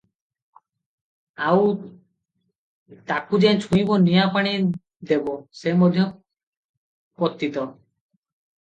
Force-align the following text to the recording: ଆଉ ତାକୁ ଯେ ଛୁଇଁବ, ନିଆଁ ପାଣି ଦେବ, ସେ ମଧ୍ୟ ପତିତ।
ଆଉ 1.49 1.67
ତାକୁ 3.11 3.41
ଯେ 3.45 3.53
ଛୁଇଁବ, 3.67 4.01
ନିଆଁ 4.07 4.27
ପାଣି 4.39 4.55
ଦେବ, 5.13 5.39
ସେ 5.61 5.77
ମଧ୍ୟ 5.85 6.11
ପତିତ। 7.23 7.71